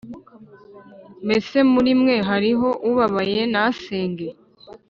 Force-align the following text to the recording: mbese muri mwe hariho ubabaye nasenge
mbese 1.25 1.57
muri 1.73 1.91
mwe 1.99 2.15
hariho 2.29 2.69
ubabaye 2.89 3.41
nasenge 3.53 4.27